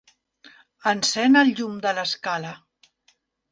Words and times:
Encén 0.91 1.37
el 1.43 1.53
llum 1.61 1.77
de 1.85 1.93
l'escala. 1.99 2.57